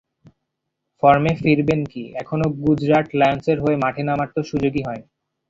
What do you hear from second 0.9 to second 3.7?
ফর্মে ফিরবেন কি, এখনো গুজরাট লায়নসের